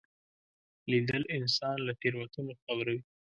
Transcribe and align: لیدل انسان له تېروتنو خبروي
لیدل 0.91 1.23
انسان 1.37 1.77
له 1.87 1.93
تېروتنو 2.01 2.53
خبروي 2.63 2.99